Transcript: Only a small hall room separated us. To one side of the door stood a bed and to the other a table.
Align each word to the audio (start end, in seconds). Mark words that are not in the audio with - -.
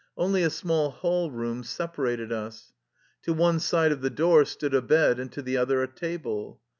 Only 0.17 0.41
a 0.41 0.49
small 0.49 0.89
hall 0.89 1.29
room 1.29 1.63
separated 1.63 2.31
us. 2.31 2.73
To 3.21 3.33
one 3.33 3.59
side 3.59 3.91
of 3.91 4.01
the 4.01 4.09
door 4.09 4.45
stood 4.45 4.73
a 4.73 4.81
bed 4.81 5.19
and 5.19 5.31
to 5.33 5.43
the 5.43 5.57
other 5.57 5.83
a 5.83 5.87
table. 5.87 6.59